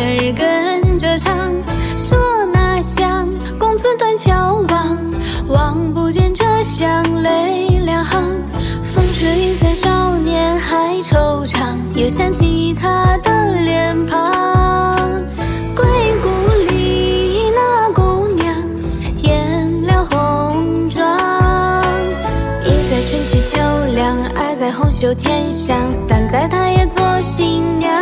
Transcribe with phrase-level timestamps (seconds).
[0.00, 1.52] 雀儿跟着唱，
[1.94, 2.16] 说
[2.54, 3.28] 那乡
[3.58, 4.98] 公子断桥望，
[5.48, 8.32] 望不见车厢泪两行。
[8.82, 15.06] 风吹云散，少年还惆怅，又想起他的脸庞。
[15.76, 15.84] 归
[16.22, 18.54] 故里那姑娘，
[19.14, 21.04] 添了红妆，
[22.64, 23.60] 一在春去秋
[23.94, 25.76] 凉，二在红袖添香，
[26.08, 28.00] 三在她也做新娘。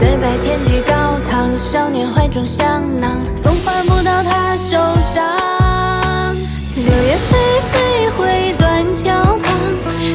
[0.00, 5.24] 对白天地高堂，少年怀中香囊，送还不到他手上。
[6.76, 7.36] 柳叶飞
[7.72, 9.50] 飞回断桥旁，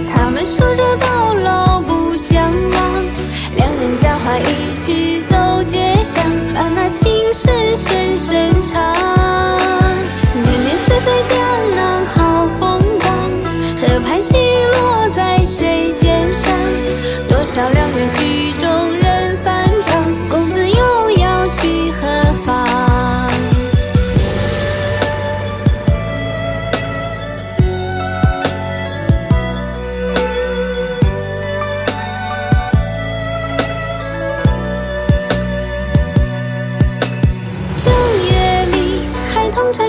[0.07, 3.05] 他们说着到老不相忘。
[3.55, 5.21] 两人佳话一曲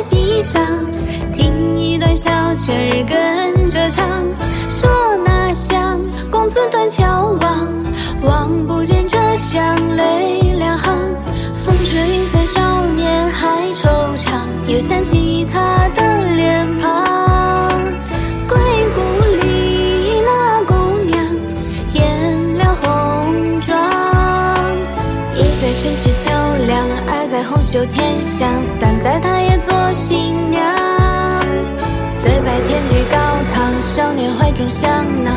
[0.04, 0.60] 孩童穿新衣裳，
[1.32, 4.22] 听一段小曲儿跟着唱，
[4.68, 4.90] 说
[5.24, 5.98] 那乡
[6.30, 7.68] 公子断桥望，
[8.22, 10.94] 望不见车厢泪两行。
[11.64, 16.02] 风吹云散，少年还惆怅，又想起他的
[16.34, 17.70] 脸庞。
[18.46, 18.58] 归
[18.94, 19.00] 故
[19.36, 21.26] 里那姑娘，
[21.88, 23.74] 添了红妆。
[25.34, 26.10] 一在春去
[27.06, 28.48] 二在红袖添香，
[28.78, 30.62] 三在他也做新娘。
[32.22, 33.16] 对拜天地高
[33.52, 35.34] 堂，少年怀中香囊，